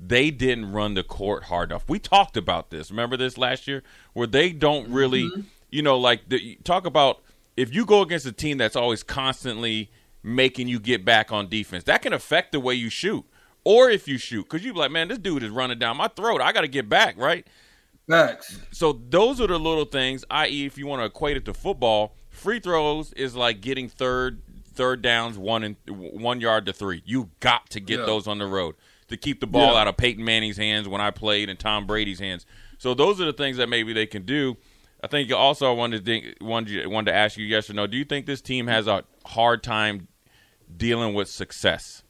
they 0.00 0.30
didn't 0.30 0.72
run 0.72 0.94
the 0.94 1.04
court 1.04 1.44
hard 1.44 1.70
enough. 1.70 1.88
We 1.88 1.98
talked 1.98 2.36
about 2.36 2.70
this. 2.70 2.90
Remember 2.90 3.16
this 3.16 3.38
last 3.38 3.68
year, 3.68 3.82
where 4.12 4.26
they 4.26 4.52
don't 4.52 4.88
really, 4.90 5.30
you 5.70 5.82
know, 5.82 5.98
like 5.98 6.28
the, 6.28 6.58
talk 6.64 6.86
about 6.86 7.22
if 7.56 7.74
you 7.74 7.84
go 7.84 8.02
against 8.02 8.26
a 8.26 8.32
team 8.32 8.58
that's 8.58 8.76
always 8.76 9.02
constantly 9.02 9.90
making 10.22 10.66
you 10.68 10.80
get 10.80 11.04
back 11.04 11.30
on 11.30 11.48
defense, 11.48 11.84
that 11.84 12.02
can 12.02 12.12
affect 12.12 12.52
the 12.52 12.60
way 12.60 12.74
you 12.74 12.88
shoot. 12.88 13.24
Or 13.64 13.88
if 13.90 14.06
you 14.06 14.18
shoot, 14.18 14.42
because 14.44 14.64
you 14.64 14.72
be 14.74 14.78
like, 14.78 14.90
man, 14.90 15.08
this 15.08 15.18
dude 15.18 15.42
is 15.42 15.50
running 15.50 15.78
down 15.78 15.96
my 15.96 16.08
throat. 16.08 16.40
I 16.42 16.52
got 16.52 16.60
to 16.62 16.68
get 16.68 16.88
back, 16.88 17.16
right? 17.16 17.46
Facts. 18.08 18.58
So 18.70 18.92
those 19.08 19.40
are 19.40 19.46
the 19.46 19.58
little 19.58 19.86
things. 19.86 20.24
I.e., 20.30 20.66
if 20.66 20.76
you 20.76 20.86
want 20.86 21.00
to 21.00 21.06
equate 21.06 21.38
it 21.38 21.46
to 21.46 21.54
football, 21.54 22.14
free 22.28 22.60
throws 22.60 23.12
is 23.14 23.34
like 23.34 23.60
getting 23.62 23.88
third 23.88 24.42
third 24.74 25.00
downs 25.02 25.38
one 25.38 25.62
and 25.62 25.76
one 25.88 26.40
yard 26.40 26.66
to 26.66 26.72
three. 26.72 27.00
You 27.06 27.30
got 27.40 27.70
to 27.70 27.80
get 27.80 28.00
Yeah. 28.00 28.06
those 28.06 28.26
on 28.26 28.38
the 28.38 28.46
road 28.46 28.74
to 29.08 29.16
keep 29.16 29.38
the 29.40 29.46
ball 29.46 29.72
Yeah. 29.72 29.80
out 29.82 29.88
of 29.88 29.96
Peyton 29.96 30.24
Manning's 30.24 30.56
hands 30.56 30.88
when 30.88 31.00
I 31.00 31.12
played 31.12 31.48
and 31.48 31.58
Tom 31.58 31.86
Brady's 31.86 32.18
hands. 32.18 32.44
So 32.78 32.92
those 32.92 33.20
are 33.20 33.24
the 33.24 33.32
things 33.32 33.56
that 33.58 33.68
maybe 33.68 33.92
they 33.92 34.06
can 34.06 34.24
do. 34.26 34.56
I 35.02 35.06
think 35.06 35.30
also 35.32 35.70
I 35.70 35.74
wanted 35.74 35.98
to 35.98 36.04
think, 36.04 36.36
wanted, 36.40 36.86
wanted 36.88 37.12
to 37.12 37.16
ask 37.16 37.36
you 37.38 37.44
yes 37.46 37.70
or 37.70 37.74
no. 37.74 37.86
Do 37.86 37.96
you 37.96 38.04
think 38.04 38.26
this 38.26 38.40
team 38.40 38.66
has 38.66 38.86
a 38.88 39.04
hard 39.26 39.62
time 39.62 40.08
dealing 40.76 41.14
with 41.14 41.28
success? 41.28 42.02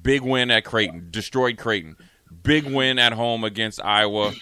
Big 0.00 0.22
win 0.22 0.50
at 0.50 0.64
Creighton, 0.64 1.08
destroyed 1.10 1.58
Creighton. 1.58 1.96
Big 2.42 2.64
win 2.64 2.98
at 2.98 3.12
home 3.12 3.44
against 3.44 3.82
Iowa. 3.82 4.32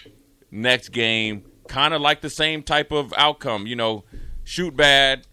Next 0.51 0.91
game, 0.91 1.45
kind 1.69 1.93
of 1.93 2.01
like 2.01 2.21
the 2.21 2.31
same 2.31 2.63
type 2.63 2.93
of 2.93 3.13
outcome. 3.17 3.67
You 3.67 3.77
know, 3.77 4.05
shoot 4.45 4.77
bad, 4.77 5.27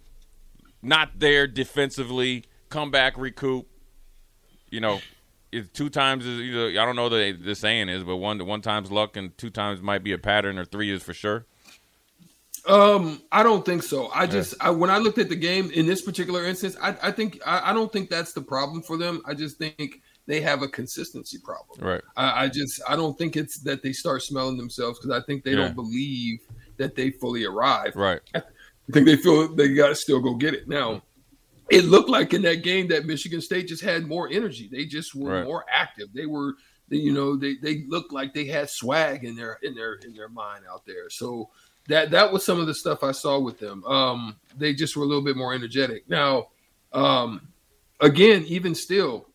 not 0.82 1.20
there 1.20 1.48
defensively, 1.48 2.46
come 2.70 2.91
back, 2.91 3.17
recoup. 3.17 3.67
You 4.70 4.79
know, 4.79 5.01
two 5.74 5.89
times 5.89 6.25
is 6.25 6.39
you 6.39 6.53
know, 6.53 6.82
I 6.82 6.86
don't 6.86 6.96
know 6.96 7.10
the 7.10 7.32
the 7.32 7.55
saying 7.55 7.89
is, 7.89 8.03
but 8.03 8.17
one 8.17 8.43
one 8.46 8.62
time's 8.62 8.91
luck 8.91 9.15
and 9.17 9.38
two 9.38 9.50
times 9.50 9.82
might 9.82 10.03
be 10.03 10.12
a 10.12 10.17
pattern, 10.17 10.58
or 10.58 10.65
three 10.65 10.89
is 10.89 11.03
for 11.03 11.13
sure. 11.13 11.46
Um, 12.67 13.22
I 13.32 13.43
don't 13.43 13.65
think 13.65 13.84
so. 13.84 14.10
I 14.15 14.25
just 14.25 14.55
I, 14.62 14.70
when 14.70 14.89
I 14.89 14.98
looked 14.98 15.17
at 15.17 15.27
the 15.29 15.36
game 15.36 15.70
in 15.72 15.86
this 15.86 16.01
particular 16.01 16.46
instance, 16.46 16.77
I, 16.82 16.96
I 17.03 17.12
think 17.12 17.39
I, 17.46 17.72
I 17.72 17.74
don't 17.74 17.91
think 17.91 18.10
that's 18.10 18.32
the 18.34 18.41
problem 18.41 18.82
for 18.82 18.96
them. 18.98 19.22
I 19.25 19.34
just 19.34 19.58
think 19.58 20.01
they 20.27 20.39
have 20.39 20.62
a 20.62 20.67
consistency 20.70 21.38
problem. 21.43 21.86
Right. 21.86 22.01
I, 22.15 22.46
I 22.46 22.50
just 22.50 22.82
I 22.88 22.96
don't 22.96 23.17
think 23.17 23.36
it's 23.36 23.60
that 23.60 23.84
they 23.84 23.91
start 23.91 24.24
smelling 24.24 24.55
themselves 24.58 24.98
because 25.00 25.12
I 25.12 25.25
think 25.25 25.43
they 25.43 25.51
Yeah. 25.51 25.58
don't 25.58 25.75
believe 25.75 26.39
that 26.77 26.96
they 26.96 27.12
fully 27.12 27.43
arrived. 27.43 27.98
Right. 27.98 28.22
I 28.36 28.41
think 28.91 29.05
they 29.08 29.17
feel 29.17 29.53
they 29.53 29.74
got 29.74 29.89
to 29.89 29.96
still 29.96 30.20
go 30.22 30.34
get 30.36 30.53
it. 30.53 30.67
Now, 30.70 31.01
it 31.70 31.86
looked 31.86 32.10
like 32.10 32.34
in 32.34 32.41
that 32.43 32.63
game 32.63 32.88
that 32.89 33.05
Michigan 33.05 33.41
State 33.41 33.67
just 33.67 33.84
had 33.84 34.08
more 34.08 34.29
energy. 34.29 34.70
They 34.72 34.86
just 34.86 35.15
were 35.15 35.32
Right. 35.32 35.43
more 35.43 35.65
active. 35.72 36.10
They 36.13 36.25
were, 36.27 36.55
they, 36.89 36.98
you 36.98 37.12
know, 37.13 37.36
they 37.36 37.55
they 37.55 37.84
looked 37.88 38.13
like 38.13 38.34
they 38.34 38.46
had 38.46 38.70
swag 38.70 39.25
in 39.25 39.36
their 39.36 39.60
in 39.63 39.75
their 39.75 39.96
in 39.96 40.13
their 40.13 40.29
mind 40.29 40.63
out 40.72 40.86
there. 40.86 41.10
So 41.10 41.50
that 41.88 42.12
that 42.12 42.32
was 42.32 42.46
some 42.46 42.60
of 42.60 42.68
the 42.68 42.74
stuff 42.74 43.04
I 43.04 43.12
saw 43.12 43.40
with 43.40 43.60
them. 43.60 43.84
Um, 43.86 44.38
they 44.58 44.74
just 44.74 44.96
were 44.96 45.04
a 45.04 45.08
little 45.08 45.24
bit 45.24 45.36
more 45.36 45.54
energetic. 45.54 46.08
Now, 46.10 46.48
um, 46.94 47.48
again, 48.00 48.44
even 48.48 48.74
still, 48.75 49.30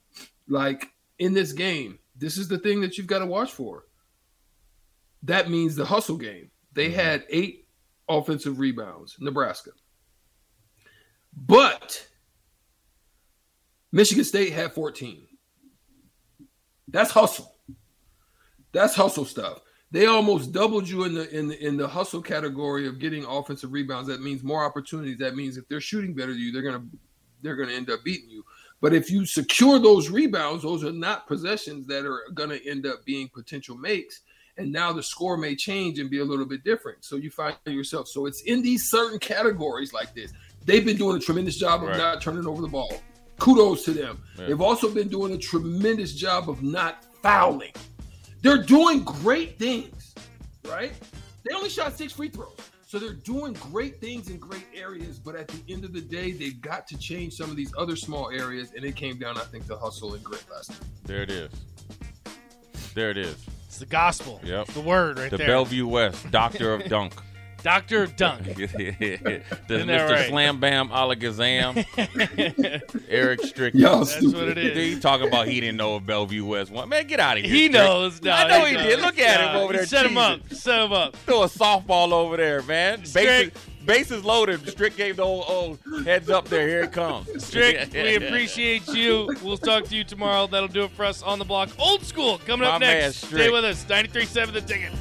like 0.48 0.88
in 1.18 1.34
this 1.34 1.52
game, 1.52 1.98
this 2.16 2.38
is 2.38 2.48
the 2.48 2.58
thing 2.58 2.80
that 2.80 2.96
you've 2.96 3.06
got 3.06 3.18
to 3.20 3.26
watch 3.26 3.52
for. 3.52 3.84
That 5.24 5.50
means 5.50 5.74
the 5.74 5.84
hustle 5.84 6.16
game. 6.16 6.50
They 6.72 6.90
had 6.90 7.24
eight 7.28 7.66
offensive 8.08 8.58
rebounds, 8.58 9.16
Nebraska. 9.20 9.70
But 11.36 12.06
Michigan 13.92 14.24
State 14.24 14.52
had 14.52 14.72
14. 14.72 15.26
That's 16.88 17.10
hustle. 17.10 17.54
That's 18.72 18.94
hustle 18.94 19.24
stuff. 19.24 19.60
They 19.90 20.06
almost 20.06 20.52
doubled 20.52 20.88
you 20.88 21.04
in 21.04 21.14
the 21.14 21.30
in 21.36 21.48
the, 21.48 21.66
in 21.66 21.76
the 21.76 21.88
hustle 21.88 22.20
category 22.20 22.86
of 22.86 22.98
getting 22.98 23.24
offensive 23.24 23.72
rebounds. 23.72 24.08
That 24.08 24.20
means 24.20 24.42
more 24.42 24.64
opportunities. 24.64 25.18
That 25.18 25.34
means 25.34 25.56
if 25.56 25.66
they're 25.68 25.80
shooting 25.80 26.14
better 26.14 26.32
than 26.32 26.40
you, 26.40 26.52
they're 26.52 26.62
gonna 26.62 26.84
they're 27.42 27.56
gonna 27.56 27.72
end 27.72 27.90
up 27.90 28.04
beating 28.04 28.28
you. 28.28 28.44
But 28.80 28.92
if 28.92 29.10
you 29.10 29.24
secure 29.26 29.78
those 29.78 30.10
rebounds, 30.10 30.62
those 30.62 30.84
are 30.84 30.92
not 30.92 31.26
possessions 31.26 31.86
that 31.86 32.04
are 32.04 32.20
gonna 32.34 32.58
end 32.66 32.86
up 32.86 33.04
being 33.04 33.28
potential 33.28 33.76
makes. 33.76 34.20
And 34.58 34.72
now 34.72 34.92
the 34.92 35.02
score 35.02 35.36
may 35.36 35.54
change 35.54 36.00
and 36.00 36.10
be 36.10 36.18
a 36.18 36.24
little 36.24 36.44
bit 36.44 36.64
different. 36.64 37.04
So 37.04 37.16
you 37.16 37.30
find 37.30 37.56
yourself. 37.64 38.08
So 38.08 38.26
it's 38.26 38.42
in 38.42 38.60
these 38.60 38.90
certain 38.90 39.18
categories 39.20 39.92
like 39.92 40.14
this. 40.14 40.32
They've 40.64 40.84
been 40.84 40.96
doing 40.96 41.16
a 41.16 41.20
tremendous 41.20 41.56
job 41.56 41.82
of 41.82 41.90
Right. 41.90 41.96
not 41.96 42.20
turning 42.20 42.44
over 42.46 42.60
the 42.60 42.68
ball. 42.68 42.92
Kudos 43.38 43.84
to 43.84 43.92
them. 43.92 44.20
Yeah. 44.36 44.46
They've 44.48 44.60
also 44.60 44.92
been 44.92 45.08
doing 45.08 45.32
a 45.32 45.38
tremendous 45.38 46.12
job 46.12 46.50
of 46.50 46.62
not 46.62 47.04
fouling. 47.22 47.72
They're 48.42 48.62
doing 48.62 49.02
great 49.02 49.58
things, 49.58 50.14
right? 50.68 50.92
They 51.44 51.54
only 51.54 51.68
shot 51.68 51.96
six 51.96 52.12
free 52.12 52.28
throws. 52.28 52.56
So 52.86 52.98
they're 52.98 53.12
doing 53.12 53.52
great 53.54 54.00
things 54.00 54.30
in 54.30 54.38
great 54.38 54.66
areas, 54.74 55.18
but 55.18 55.36
at 55.36 55.48
the 55.48 55.60
end 55.70 55.84
of 55.84 55.92
the 55.92 56.00
day, 56.00 56.32
they've 56.32 56.58
got 56.60 56.86
to 56.88 56.96
change 56.96 57.34
some 57.34 57.50
of 57.50 57.56
these 57.56 57.70
other 57.76 57.96
small 57.96 58.30
areas, 58.30 58.72
and 58.74 58.82
it 58.82 58.96
came 58.96 59.18
down, 59.18 59.36
I 59.36 59.42
think, 59.42 59.66
to 59.66 59.76
hustle 59.76 60.14
and 60.14 60.24
grit 60.24 60.42
last 60.50 60.70
night. 60.70 60.80
There 61.04 61.20
it 61.22 61.30
is. 61.30 61.50
There 62.94 63.10
it 63.10 63.18
is. 63.18 63.36
It's 63.66 63.78
the 63.78 63.84
gospel. 63.86 64.40
Yep. 64.42 64.66
It's 64.66 64.74
the 64.74 64.80
word 64.80 65.18
right 65.18 65.30
The 65.30 65.36
there. 65.36 65.48
Bellevue 65.48 65.86
West, 65.86 66.30
Doctor 66.30 66.72
of 66.72 66.84
Dunk. 66.88 67.12
Doctor 67.62 68.06
Dunk. 68.06 68.44
the 68.54 69.42
Mr. 69.68 70.10
right? 70.10 70.28
Slam 70.28 70.60
Bam 70.60 70.88
Alakazam, 70.90 71.84
Eric 73.08 73.40
Strickland. 73.42 73.82
Y'all 73.82 73.98
That's 74.04 74.12
stupid. 74.16 74.34
what 74.34 74.48
it 74.48 74.58
is. 74.58 74.64
Dude, 74.74 74.76
is. 74.76 74.94
he 74.94 75.00
talking 75.00 75.26
about 75.26 75.48
he 75.48 75.60
didn't 75.60 75.76
know 75.76 75.96
if 75.96 76.06
Bellevue 76.06 76.44
West 76.44 76.70
won. 76.70 76.88
Man, 76.88 77.06
get 77.06 77.20
out 77.20 77.36
of 77.36 77.44
here. 77.44 77.52
He 77.52 77.62
Strick. 77.68 77.72
knows. 77.72 78.22
No, 78.22 78.30
I 78.30 78.48
know 78.48 78.64
he 78.64 78.74
knows. 78.74 78.84
did. 78.86 79.00
Look 79.00 79.18
at 79.18 79.40
him 79.40 79.56
over 79.60 79.72
there 79.72 79.86
Set 79.86 80.06
him 80.06 80.16
up. 80.16 80.40
Set 80.52 80.80
him 80.84 80.92
up. 80.92 81.16
Throw 81.16 81.42
a 81.42 81.46
softball 81.46 82.12
over 82.12 82.36
there, 82.36 82.62
man. 82.62 83.00
Bases, 83.00 83.10
Strick. 83.12 83.54
bases 83.84 84.24
loaded. 84.24 84.66
Strick 84.68 84.96
gave 84.96 85.16
the 85.16 85.24
old, 85.24 85.44
old 85.48 85.78
heads 86.06 86.30
up 86.30 86.48
there. 86.48 86.68
Here 86.68 86.82
it 86.84 86.92
comes. 86.92 87.44
Strick, 87.44 87.90
we 87.92 88.14
appreciate 88.16 88.86
you. 88.88 89.34
We'll 89.42 89.58
talk 89.58 89.84
to 89.86 89.96
you 89.96 90.04
tomorrow. 90.04 90.46
That'll 90.46 90.68
do 90.68 90.84
it 90.84 90.92
for 90.92 91.04
us 91.04 91.22
on 91.22 91.38
the 91.40 91.44
block. 91.44 91.70
Old 91.78 92.04
school 92.04 92.38
coming 92.38 92.66
up 92.68 92.74
My 92.74 92.86
man, 92.86 93.00
next. 93.02 93.26
Stay 93.26 93.50
with 93.50 93.64
us. 93.64 93.84
93.7 93.84 94.52
The 94.52 94.60
Ticket. 94.60 94.92